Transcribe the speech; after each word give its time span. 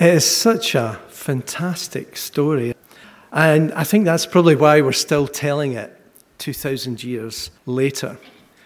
It 0.00 0.14
is 0.14 0.24
such 0.24 0.74
a 0.74 0.98
fantastic 1.08 2.16
story. 2.16 2.74
And 3.32 3.70
I 3.74 3.84
think 3.84 4.06
that's 4.06 4.24
probably 4.24 4.56
why 4.56 4.80
we're 4.80 4.92
still 4.92 5.28
telling 5.28 5.74
it 5.74 5.94
2,000 6.38 7.04
years 7.04 7.50
later. 7.66 8.16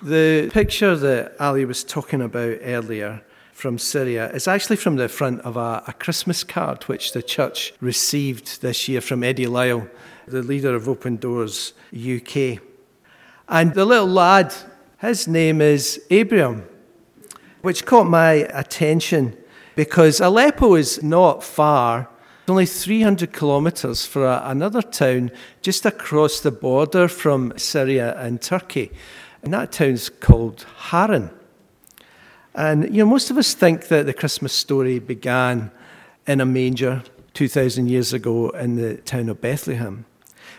The 0.00 0.48
picture 0.52 0.94
that 0.94 1.34
Ali 1.40 1.64
was 1.64 1.82
talking 1.82 2.22
about 2.22 2.58
earlier 2.62 3.20
from 3.52 3.78
Syria 3.78 4.30
is 4.30 4.46
actually 4.46 4.76
from 4.76 4.94
the 4.94 5.08
front 5.08 5.40
of 5.40 5.56
a, 5.56 5.82
a, 5.88 5.92
Christmas 5.92 6.44
card 6.44 6.84
which 6.84 7.14
the 7.14 7.22
church 7.22 7.74
received 7.80 8.62
this 8.62 8.86
year 8.86 9.00
from 9.00 9.24
Eddie 9.24 9.48
Lyle, 9.48 9.88
the 10.28 10.40
leader 10.40 10.76
of 10.76 10.88
Open 10.88 11.16
Doors 11.16 11.72
UK. 11.92 12.60
And 13.48 13.74
the 13.74 13.84
little 13.84 14.06
lad, 14.06 14.54
his 15.00 15.26
name 15.26 15.60
is 15.60 16.00
Abraham, 16.10 16.62
which 17.60 17.84
caught 17.84 18.06
my 18.06 18.46
attention 18.54 19.36
because 19.74 20.20
Aleppo 20.20 20.74
is 20.74 21.02
not 21.02 21.42
far. 21.42 22.08
It's 22.42 22.50
only 22.50 22.66
300 22.66 23.32
kilometres 23.32 24.06
for 24.06 24.26
a, 24.26 24.42
another 24.44 24.82
town 24.82 25.30
just 25.62 25.86
across 25.86 26.40
the 26.40 26.50
border 26.50 27.08
from 27.08 27.52
Syria 27.56 28.18
and 28.18 28.40
Turkey. 28.40 28.90
And 29.42 29.52
that 29.52 29.72
town's 29.72 30.08
called 30.08 30.66
Haran. 30.76 31.30
And, 32.54 32.84
you 32.94 33.02
know, 33.02 33.10
most 33.10 33.30
of 33.30 33.38
us 33.38 33.54
think 33.54 33.88
that 33.88 34.06
the 34.06 34.12
Christmas 34.12 34.52
story 34.52 34.98
began 34.98 35.70
in 36.26 36.40
a 36.40 36.46
manger 36.46 37.02
2,000 37.34 37.88
years 37.88 38.12
ago 38.12 38.50
in 38.50 38.76
the 38.76 38.96
town 38.98 39.28
of 39.28 39.40
Bethlehem. 39.40 40.04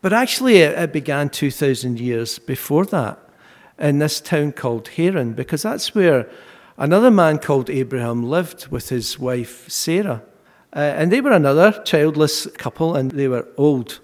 But 0.00 0.12
actually, 0.12 0.58
it 0.58 0.92
began 0.92 1.30
2,000 1.30 1.98
years 1.98 2.38
before 2.38 2.84
that 2.86 3.18
in 3.78 3.98
this 3.98 4.20
town 4.20 4.52
called 4.52 4.88
Haran, 4.88 5.32
because 5.32 5.62
that's 5.62 5.94
where 5.94 6.28
another 6.78 7.10
man 7.10 7.38
called 7.38 7.68
Abraham 7.68 8.22
lived 8.22 8.68
with 8.68 8.88
his 8.88 9.18
wife 9.18 9.68
Sarah. 9.68 10.22
Uh, 10.74 10.80
and 10.80 11.10
they 11.10 11.20
were 11.20 11.32
another 11.32 11.82
childless 11.84 12.46
couple, 12.58 12.94
and 12.94 13.10
they 13.10 13.28
were 13.28 13.48
old. 13.56 14.00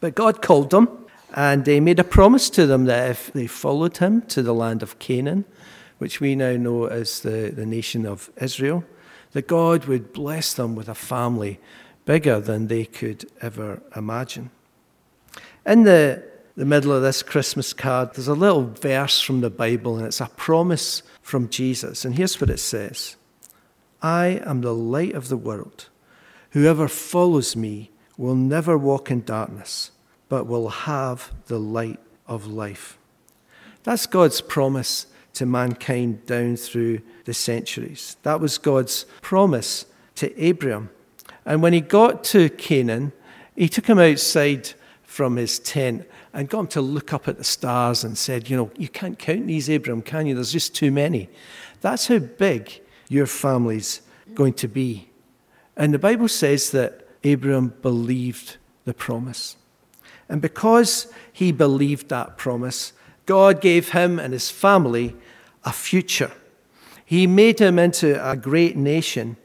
But 0.00 0.14
God 0.14 0.40
called 0.40 0.70
them, 0.70 0.88
and 1.34 1.66
He 1.66 1.80
made 1.80 1.98
a 1.98 2.04
promise 2.04 2.48
to 2.50 2.66
them 2.66 2.84
that 2.84 3.10
if 3.10 3.32
they 3.32 3.46
followed 3.46 3.96
Him 3.96 4.22
to 4.22 4.42
the 4.42 4.54
land 4.54 4.82
of 4.82 4.98
Canaan, 4.98 5.44
which 5.98 6.20
we 6.20 6.36
now 6.36 6.52
know 6.52 6.84
as 6.84 7.20
the, 7.20 7.52
the 7.54 7.66
nation 7.66 8.06
of 8.06 8.30
Israel, 8.40 8.84
that 9.32 9.48
God 9.48 9.86
would 9.86 10.12
bless 10.12 10.54
them 10.54 10.74
with 10.74 10.88
a 10.88 10.94
family 10.94 11.58
bigger 12.04 12.38
than 12.40 12.68
they 12.68 12.84
could 12.84 13.28
ever 13.40 13.82
imagine. 13.96 14.50
In 15.66 15.82
the, 15.82 16.22
the 16.56 16.64
middle 16.64 16.92
of 16.92 17.02
this 17.02 17.22
Christmas 17.22 17.72
card, 17.72 18.14
there's 18.14 18.28
a 18.28 18.34
little 18.34 18.64
verse 18.64 19.20
from 19.20 19.42
the 19.42 19.50
Bible, 19.50 19.96
and 19.96 20.06
it's 20.06 20.20
a 20.20 20.30
promise 20.36 21.02
from 21.20 21.50
Jesus. 21.50 22.04
And 22.04 22.16
here's 22.16 22.40
what 22.40 22.50
it 22.50 22.58
says 22.58 23.16
I 24.02 24.40
am 24.44 24.62
the 24.62 24.74
light 24.74 25.14
of 25.14 25.28
the 25.28 25.36
world. 25.36 25.88
Whoever 26.50 26.88
follows 26.88 27.54
me 27.54 27.90
will 28.16 28.34
never 28.34 28.78
walk 28.78 29.10
in 29.10 29.22
darkness, 29.22 29.90
but 30.28 30.46
will 30.46 30.70
have 30.70 31.32
the 31.46 31.60
light 31.60 32.00
of 32.26 32.46
life. 32.46 32.98
That's 33.82 34.06
God's 34.06 34.40
promise 34.40 35.06
to 35.34 35.44
mankind 35.44 36.24
down 36.24 36.56
through 36.56 37.00
the 37.26 37.34
centuries. 37.34 38.16
That 38.22 38.40
was 38.40 38.56
God's 38.56 39.04
promise 39.20 39.84
to 40.14 40.36
Abraham. 40.42 40.88
And 41.44 41.62
when 41.62 41.74
he 41.74 41.82
got 41.82 42.24
to 42.24 42.48
Canaan, 42.48 43.12
he 43.54 43.68
took 43.68 43.86
him 43.86 43.98
outside 43.98 44.72
from 45.06 45.36
his 45.36 45.58
tent 45.60 46.06
and 46.34 46.48
got 46.48 46.60
him 46.60 46.66
to 46.66 46.80
look 46.80 47.12
up 47.12 47.28
at 47.28 47.38
the 47.38 47.44
stars 47.44 48.04
and 48.04 48.18
said, 48.18 48.50
You 48.50 48.56
know, 48.56 48.70
you 48.76 48.88
can't 48.88 49.18
count 49.18 49.46
these, 49.46 49.68
Abram, 49.68 50.02
can 50.02 50.26
you? 50.26 50.34
There's 50.34 50.52
just 50.52 50.74
too 50.74 50.90
many. 50.90 51.30
That's 51.80 52.08
how 52.08 52.18
big 52.18 52.82
your 53.08 53.26
family's 53.26 54.02
going 54.34 54.54
to 54.54 54.68
be. 54.68 55.08
And 55.76 55.94
the 55.94 55.98
Bible 55.98 56.28
says 56.28 56.70
that 56.72 57.06
Abram 57.24 57.72
believed 57.80 58.56
the 58.84 58.94
promise. 58.94 59.56
And 60.28 60.42
because 60.42 61.12
he 61.32 61.52
believed 61.52 62.08
that 62.08 62.36
promise, 62.36 62.92
God 63.26 63.60
gave 63.60 63.90
him 63.90 64.18
and 64.18 64.32
his 64.32 64.50
family 64.50 65.14
a 65.64 65.72
future. 65.72 66.32
He 67.04 67.26
made 67.26 67.60
him 67.60 67.78
into 67.78 68.28
a 68.28 68.36
great 68.36 68.76
nation. 68.76 69.36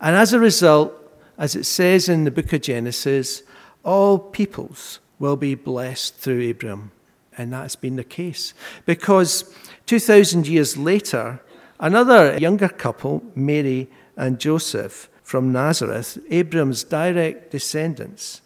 And 0.00 0.14
as 0.14 0.34
a 0.34 0.38
result, 0.38 0.92
as 1.38 1.56
it 1.56 1.64
says 1.64 2.08
in 2.08 2.24
the 2.24 2.30
book 2.30 2.52
of 2.52 2.60
Genesis, 2.60 3.42
all 3.82 4.18
peoples 4.18 5.00
will 5.18 5.36
be 5.36 5.54
blessed 5.54 6.16
through 6.16 6.40
Abraham. 6.40 6.92
And 7.38 7.52
that's 7.52 7.76
been 7.76 7.96
the 7.96 8.04
case. 8.04 8.54
Because 8.84 9.52
2,000 9.86 10.46
years 10.46 10.76
later, 10.76 11.40
another 11.78 12.38
younger 12.38 12.68
couple, 12.68 13.22
Mary 13.34 13.88
and 14.16 14.38
Joseph 14.38 15.08
from 15.22 15.52
Nazareth, 15.52 16.18
Abraham's 16.30 16.84
direct 16.84 17.50
descendants, 17.50 18.40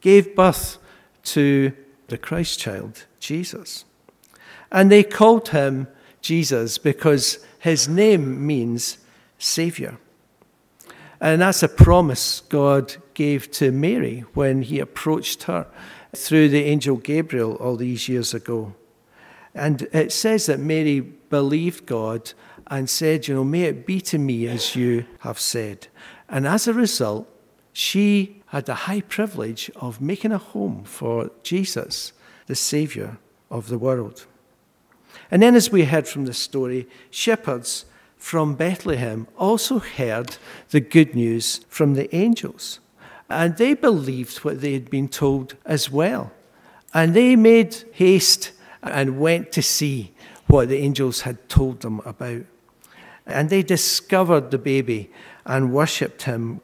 gave 0.00 0.36
birth 0.36 0.78
to 1.22 1.72
the 2.08 2.18
Christ 2.18 2.58
child, 2.58 3.04
Jesus. 3.20 3.84
And 4.70 4.90
they 4.90 5.02
called 5.02 5.48
him 5.48 5.88
Jesus 6.20 6.78
because 6.78 7.38
his 7.58 7.88
name 7.88 8.46
means 8.46 8.98
Savior. 9.38 9.98
And 11.20 11.40
that's 11.40 11.62
a 11.62 11.68
promise 11.68 12.42
God 12.48 12.96
gave 13.14 13.50
to 13.52 13.72
Mary 13.72 14.24
when 14.34 14.62
he 14.62 14.78
approached 14.78 15.44
her 15.44 15.66
through 16.16 16.48
the 16.48 16.64
angel 16.64 16.96
Gabriel 16.96 17.54
all 17.56 17.76
these 17.76 18.08
years 18.08 18.34
ago. 18.34 18.74
And 19.54 19.82
it 19.92 20.12
says 20.12 20.46
that 20.46 20.60
Mary 20.60 21.00
believed 21.00 21.86
God 21.86 22.32
and 22.66 22.90
said, 22.90 23.28
You 23.28 23.34
know, 23.34 23.44
may 23.44 23.62
it 23.62 23.86
be 23.86 24.00
to 24.02 24.18
me 24.18 24.48
as 24.48 24.76
you 24.76 25.06
have 25.20 25.38
said. 25.38 25.88
And 26.28 26.46
as 26.46 26.66
a 26.66 26.74
result, 26.74 27.28
she 27.72 28.42
had 28.46 28.66
the 28.66 28.74
high 28.74 29.02
privilege 29.02 29.70
of 29.76 30.00
making 30.00 30.32
a 30.32 30.38
home 30.38 30.84
for 30.84 31.30
Jesus, 31.42 32.12
the 32.46 32.54
Savior 32.54 33.18
of 33.50 33.68
the 33.68 33.78
world. 33.78 34.26
And 35.30 35.42
then, 35.42 35.54
as 35.54 35.70
we 35.70 35.84
heard 35.84 36.06
from 36.06 36.26
the 36.26 36.34
story, 36.34 36.88
shepherds 37.10 37.86
from 38.16 38.54
Bethlehem 38.54 39.26
also 39.36 39.78
heard 39.78 40.36
the 40.70 40.80
good 40.80 41.14
news 41.14 41.60
from 41.68 41.94
the 41.94 42.14
angels. 42.14 42.80
And 43.28 43.56
they 43.56 43.74
believed 43.74 44.38
what 44.38 44.60
they 44.60 44.72
had 44.72 44.90
been 44.90 45.08
told 45.08 45.56
as 45.64 45.90
well. 45.90 46.32
And 46.94 47.14
they 47.14 47.36
made 47.36 47.76
haste 47.92 48.52
and 48.82 49.18
went 49.18 49.52
to 49.52 49.62
see 49.62 50.12
what 50.46 50.68
the 50.68 50.78
angels 50.78 51.22
had 51.22 51.48
told 51.48 51.80
them 51.80 52.00
about. 52.04 52.44
And 53.26 53.50
they 53.50 53.62
discovered 53.62 54.50
the 54.50 54.58
baby 54.58 55.10
and 55.44 55.72
worshipped 55.72 56.22
him. 56.22 56.60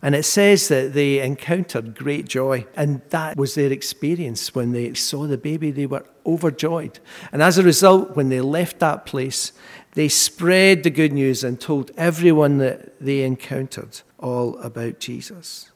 And 0.00 0.14
it 0.14 0.24
says 0.24 0.68
that 0.68 0.92
they 0.92 1.20
encountered 1.20 1.96
great 1.96 2.26
joy. 2.28 2.66
And 2.76 3.02
that 3.10 3.36
was 3.36 3.54
their 3.54 3.72
experience 3.72 4.54
when 4.54 4.72
they 4.72 4.94
saw 4.94 5.26
the 5.26 5.38
baby. 5.38 5.70
They 5.72 5.86
were 5.86 6.04
overjoyed. 6.24 7.00
And 7.32 7.42
as 7.42 7.58
a 7.58 7.62
result, 7.64 8.14
when 8.14 8.28
they 8.28 8.40
left 8.40 8.78
that 8.78 9.06
place, 9.06 9.52
they 9.94 10.08
spread 10.08 10.82
the 10.84 10.90
good 10.90 11.12
news 11.12 11.42
and 11.42 11.60
told 11.60 11.90
everyone 11.96 12.58
that 12.58 13.00
they 13.00 13.22
encountered 13.22 14.00
all 14.18 14.56
about 14.58 15.00
Jesus 15.00 15.70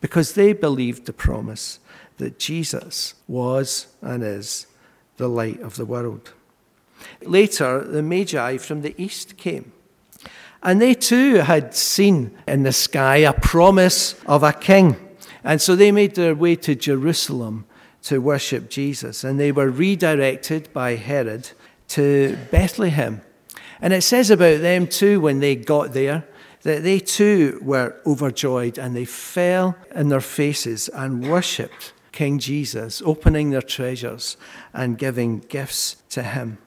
because 0.00 0.34
they 0.34 0.52
believed 0.52 1.06
the 1.06 1.12
promise 1.12 1.80
that 2.18 2.38
Jesus 2.38 3.14
was 3.26 3.86
and 4.02 4.22
is 4.22 4.66
the 5.16 5.28
light 5.28 5.60
of 5.60 5.76
the 5.76 5.84
world. 5.84 6.32
Later, 7.22 7.84
the 7.84 8.02
Magi 8.02 8.56
from 8.56 8.82
the 8.82 8.94
east 9.00 9.36
came. 9.36 9.72
And 10.62 10.80
they 10.80 10.94
too 10.94 11.36
had 11.36 11.74
seen 11.74 12.36
in 12.46 12.64
the 12.64 12.72
sky 12.72 13.18
a 13.18 13.32
promise 13.32 14.20
of 14.26 14.42
a 14.42 14.52
king. 14.52 14.96
And 15.44 15.62
so 15.62 15.76
they 15.76 15.92
made 15.92 16.14
their 16.16 16.34
way 16.34 16.56
to 16.56 16.74
Jerusalem 16.74 17.64
to 18.02 18.20
worship 18.20 18.68
Jesus. 18.68 19.22
And 19.22 19.38
they 19.38 19.52
were 19.52 19.70
redirected 19.70 20.72
by 20.72 20.96
Herod 20.96 21.50
to 21.88 22.36
Bethlehem. 22.50 23.20
And 23.80 23.92
it 23.92 24.02
says 24.02 24.30
about 24.30 24.60
them 24.60 24.88
too, 24.88 25.20
when 25.20 25.38
they 25.38 25.54
got 25.54 25.92
there, 25.92 26.24
that 26.68 26.82
they 26.82 27.00
too 27.00 27.58
were 27.62 27.96
overjoyed 28.04 28.76
and 28.76 28.94
they 28.94 29.06
fell 29.06 29.74
in 29.94 30.10
their 30.10 30.20
faces 30.20 30.88
and 30.90 31.26
worshipped 31.26 31.94
King 32.12 32.38
Jesus, 32.38 33.00
opening 33.06 33.50
their 33.50 33.62
treasures 33.62 34.36
and 34.74 34.98
giving 34.98 35.38
gifts 35.38 35.96
to 36.10 36.22
him. 36.22 36.58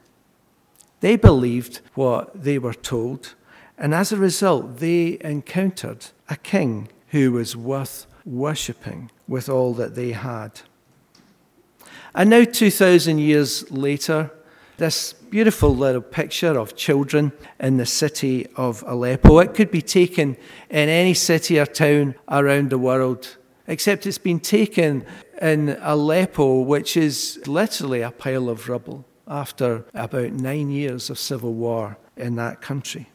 They 1.02 1.18
believed 1.18 1.82
what 1.94 2.44
they 2.44 2.58
were 2.58 2.74
told, 2.74 3.36
and 3.78 3.94
as 3.94 4.12
a 4.12 4.18
result, 4.18 4.78
they 4.78 5.20
encountered 5.22 6.08
a 6.30 6.36
king 6.36 6.90
who 7.10 7.34
was 7.34 7.56
worth 7.56 8.08
worshipping 8.26 9.12
with 9.28 9.50
all 9.50 9.74
that 9.76 9.94
they 9.94 10.14
had. 10.14 10.62
And 12.16 12.32
now, 12.32 12.44
2,000 12.44 13.20
years 13.20 13.70
later, 13.70 14.32
this 14.78 15.14
beautiful 15.32 15.76
little 15.76 16.02
picture 16.02 16.60
of 16.60 16.76
children 16.76 17.32
in 17.60 17.78
the 17.78 17.86
city 17.88 18.46
of 18.56 18.84
Aleppo. 18.86 19.40
It 19.40 19.56
could 19.56 19.72
be 19.72 19.82
taken 19.82 20.38
in 20.70 20.90
any 20.90 21.16
city 21.16 21.60
or 21.60 21.66
town 21.66 22.14
around 22.30 22.70
the 22.70 22.78
world, 22.78 23.38
except 23.66 24.06
it's 24.06 24.20
been 24.20 24.40
taken 24.40 25.04
in 25.42 25.78
Aleppo, 25.82 26.60
which 26.62 26.96
is 26.96 27.42
literally 27.48 28.02
a 28.02 28.12
pile 28.12 28.50
of 28.50 28.70
rubble 28.70 29.06
after 29.28 29.86
about 29.96 30.34
nine 30.34 30.70
years 30.70 31.10
of 31.10 31.18
civil 31.18 31.54
war 31.54 31.98
in 32.16 32.36
that 32.36 32.62
country. 32.62 33.10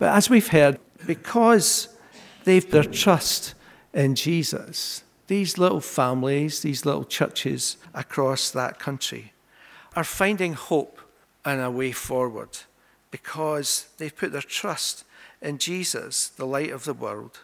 But 0.00 0.16
as 0.16 0.28
we've 0.28 0.48
heard, 0.48 0.80
because 1.06 1.94
They've 2.44 2.70
their 2.70 2.84
trust 2.84 3.54
in 3.92 4.14
Jesus. 4.14 5.02
These 5.26 5.58
little 5.58 5.80
families, 5.80 6.60
these 6.60 6.84
little 6.84 7.04
churches 7.04 7.78
across 7.94 8.50
that 8.50 8.78
country 8.78 9.32
are 9.96 10.04
finding 10.04 10.52
hope 10.52 11.00
and 11.44 11.60
a 11.60 11.70
way 11.70 11.92
forward 11.92 12.58
because 13.10 13.86
they've 13.98 14.16
put 14.16 14.32
their 14.32 14.40
trust 14.40 15.04
in 15.40 15.58
Jesus, 15.58 16.28
the 16.28 16.46
light 16.46 16.70
of 16.70 16.84
the 16.84 16.94
world. 16.94 17.40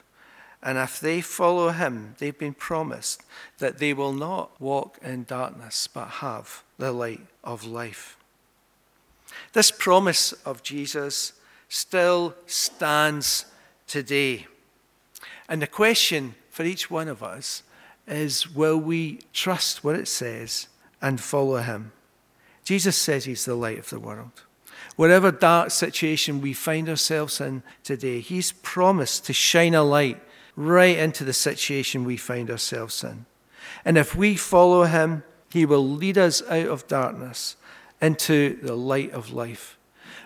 And 0.63 0.77
if 0.77 1.01
they 1.01 1.21
follow 1.21 1.71
him, 1.71 2.17
they've 2.19 2.37
been 2.37 2.55
promised 2.55 3.23
that 3.59 3.79
they 3.79 3.93
will 3.95 4.13
not 4.13 4.61
walk 4.61 4.99
in 5.03 5.25
darkness 5.25 5.87
but 5.87 6.07
have 6.07 6.63
the 6.79 6.93
light 6.93 7.27
of 7.45 7.65
life. 7.65 8.17
This 9.53 9.71
promise 9.71 10.33
of 10.45 10.63
Jesus 10.63 11.33
still 11.69 12.35
stands 12.47 13.47
today. 13.87 14.47
And 15.49 15.63
the 15.63 15.67
question 15.67 16.35
for 16.51 16.65
each 16.65 16.91
one 16.91 17.09
of 17.09 17.23
us 17.23 17.63
is 18.07 18.51
will 18.55 18.79
we 18.79 19.21
trust 19.33 19.85
what 19.85 19.97
it 19.97 20.09
says 20.09 20.69
and 21.01 21.21
follow 21.21 21.59
him? 21.59 21.93
Jesus 22.71 22.97
says 22.97 23.25
he's 23.25 23.47
the 23.47 23.57
light 23.57 23.81
of 23.81 23.91
the 23.91 23.99
world. 23.99 24.45
Whatever 24.95 25.33
dark 25.33 25.73
situation 25.73 26.41
we 26.41 26.53
find 26.53 26.89
ourselves 26.89 27.41
in 27.41 27.65
today, 27.83 28.21
he's 28.21 28.53
promised 28.53 29.27
to 29.27 29.33
shine 29.33 29.75
a 29.75 29.83
light 29.83 30.23
right 30.55 30.97
into 30.97 31.25
the 31.25 31.33
situation 31.33 32.05
we 32.05 32.17
find 32.17 32.49
ourselves 32.49 33.03
in. 33.03 33.27
And 33.85 33.99
if 33.99 34.15
we 34.15 34.37
follow 34.37 34.85
him, 34.85 35.25
he 35.51 35.67
will 35.67 35.85
lead 35.85 36.17
us 36.17 36.43
out 36.43 36.69
of 36.69 36.87
darkness 36.87 37.57
into 38.01 38.61
the 38.63 38.77
light 38.77 39.11
of 39.11 39.33
life. 39.33 39.77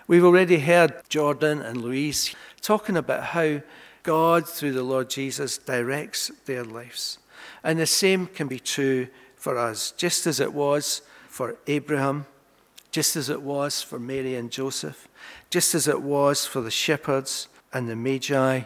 We've 0.07 0.23
already 0.23 0.59
heard 0.59 1.01
Jordan 1.09 1.63
and 1.63 1.81
Louise 1.81 2.35
talking 2.61 2.95
about 2.95 3.23
how 3.23 3.61
God, 4.03 4.47
through 4.47 4.73
the 4.73 4.83
Lord 4.83 5.09
Jesus, 5.09 5.57
directs 5.57 6.29
their 6.45 6.63
lives. 6.63 7.17
And 7.63 7.79
the 7.79 7.87
same 7.87 8.27
can 8.27 8.47
be 8.47 8.59
true 8.59 9.07
for 9.35 9.57
us, 9.57 9.89
just 9.97 10.27
as 10.27 10.39
it 10.39 10.53
was 10.53 11.01
for 11.27 11.57
Abraham, 11.65 12.27
just 12.95 13.17
as 13.17 13.27
it 13.29 13.41
was 13.41 13.81
for 13.81 13.99
Mary 13.99 14.35
and 14.35 14.49
Joseph, 14.49 15.09
just 15.49 15.75
as 15.75 15.85
it 15.85 16.01
was 16.01 16.45
for 16.45 16.61
the 16.61 16.71
shepherds 16.71 17.49
and 17.73 17.89
the 17.89 17.95
Magi. 17.97 18.61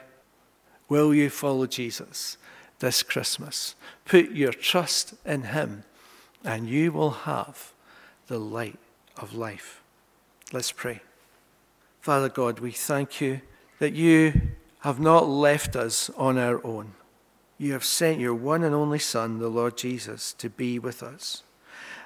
Will 0.87 1.15
you 1.15 1.31
follow 1.31 1.65
Jesus 1.65 2.37
this 2.77 3.01
Christmas? 3.01 3.73
Put 4.05 4.29
your 4.29 4.53
trust 4.53 5.15
in 5.25 5.45
him, 5.45 5.83
and 6.45 6.69
you 6.69 6.91
will 6.91 7.09
have 7.09 7.73
the 8.27 8.37
light 8.37 8.77
of 9.17 9.33
life. 9.33 9.81
Let's 10.53 10.71
pray. 10.71 11.01
Father 11.99 12.29
God, 12.29 12.59
we 12.59 12.71
thank 12.71 13.19
you 13.19 13.41
that 13.79 13.93
you 13.93 14.41
have 14.81 14.99
not 14.99 15.27
left 15.27 15.75
us 15.75 16.11
on 16.11 16.37
our 16.37 16.63
own. 16.63 16.93
You 17.57 17.73
have 17.73 17.83
sent 17.83 18.19
your 18.19 18.35
one 18.35 18.63
and 18.63 18.75
only 18.75 18.99
Son, 18.99 19.39
the 19.39 19.49
Lord 19.49 19.75
Jesus, 19.75 20.33
to 20.33 20.51
be 20.51 20.77
with 20.77 21.01
us. 21.01 21.41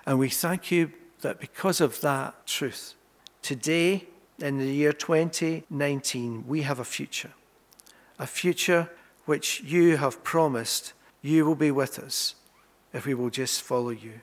And 0.05 0.17
we 0.19 0.29
thank 0.29 0.71
you 0.71 0.93
that 1.23 1.39
because 1.39 1.81
of 1.81 1.99
that 2.01 2.45
truth, 2.45 2.93
today, 3.41 4.07
in 4.39 4.59
the 4.59 4.71
year 4.71 4.93
2019, 4.93 6.45
we 6.47 6.61
have 6.61 6.79
a 6.79 6.85
future. 6.85 7.31
A 8.19 8.27
future 8.27 8.89
which 9.25 9.61
you 9.61 9.97
have 9.97 10.23
promised 10.23 10.93
you 11.21 11.45
will 11.45 11.55
be 11.55 11.71
with 11.71 11.97
us 11.99 12.35
if 12.93 13.05
we 13.05 13.13
will 13.13 13.29
just 13.29 13.61
follow 13.61 13.89
you. 13.89 14.21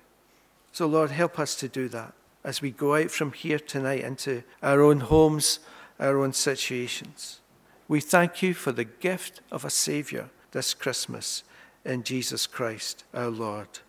So, 0.72 0.86
Lord, 0.86 1.10
help 1.10 1.38
us 1.38 1.54
to 1.56 1.68
do 1.68 1.88
that 1.88 2.12
as 2.44 2.62
we 2.62 2.70
go 2.70 2.94
out 2.94 3.10
from 3.10 3.32
here 3.32 3.58
tonight 3.58 4.00
into 4.00 4.42
our 4.62 4.80
own 4.80 5.00
homes, 5.00 5.58
our 5.98 6.18
own 6.18 6.32
situations. 6.32 7.40
We 7.88 8.00
thank 8.00 8.42
you 8.42 8.54
for 8.54 8.72
the 8.72 8.84
gift 8.84 9.40
of 9.50 9.64
a 9.64 9.70
Saviour 9.70 10.30
this 10.52 10.74
Christmas 10.74 11.42
in 11.84 12.02
Jesus 12.02 12.46
Christ 12.46 13.04
our 13.12 13.28
Lord. 13.28 13.80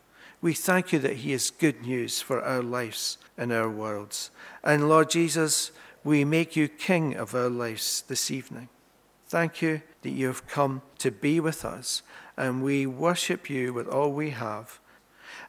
We 0.42 0.54
thank 0.54 0.92
you 0.92 1.00
that 1.00 1.18
He 1.18 1.34
is 1.34 1.52
good 1.52 1.84
news 1.84 2.20
for 2.20 2.42
our 2.42 2.64
lives 2.64 3.20
and 3.38 3.54
our 3.54 3.70
worlds. 3.70 4.32
And 4.64 4.90
Lord 4.90 5.12
Jesus, 5.12 5.72
we 6.04 6.26
make 6.26 6.56
you 6.56 6.68
King 6.68 7.16
of 7.16 7.36
our 7.36 7.50
lives 7.50 8.04
this 8.08 8.32
evening. 8.32 8.70
Thank 9.28 9.62
you 9.62 9.84
that 10.02 10.10
you 10.10 10.28
have 10.28 10.48
come 10.48 10.82
to 10.98 11.12
be 11.12 11.40
with 11.40 11.64
us, 11.64 12.02
and 12.36 12.64
we 12.64 12.88
worship 12.88 13.50
you 13.50 13.72
with 13.72 13.88
all 13.88 14.12
we 14.12 14.32
have. 14.32 14.80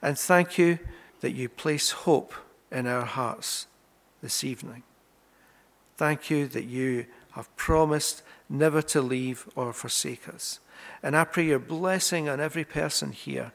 And 0.02 0.18
thank 0.18 0.58
you 0.58 0.78
that 1.20 1.32
you 1.32 1.48
place 1.48 1.90
hope 1.90 2.34
in 2.70 2.86
our 2.86 3.06
hearts 3.06 3.66
this 4.22 4.44
evening. 4.44 4.82
Thank 5.96 6.28
you 6.28 6.46
that 6.48 6.64
you 6.64 7.06
have 7.32 7.54
promised 7.56 8.22
never 8.48 8.82
to 8.82 9.00
leave 9.00 9.48
or 9.56 9.72
forsake 9.72 10.28
us. 10.28 10.60
And 11.02 11.16
I 11.16 11.24
pray 11.24 11.46
your 11.46 11.58
blessing 11.58 12.28
on 12.28 12.40
every 12.40 12.64
person 12.64 13.12
here 13.12 13.52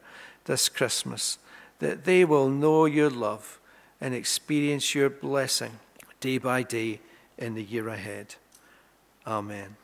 this 0.48 0.68
Christmas, 0.68 1.38
that 1.78 2.04
they 2.04 2.24
will 2.24 2.48
know 2.48 2.86
your 2.86 3.10
love 3.10 3.60
and 4.00 4.14
experience 4.14 4.94
your 4.94 5.10
blessing 5.10 5.78
day 6.20 6.38
by 6.38 6.64
day 6.64 7.00
in 7.36 7.54
the 7.54 7.62
year 7.62 7.88
ahead. 7.88 8.34
Amen. 9.26 9.76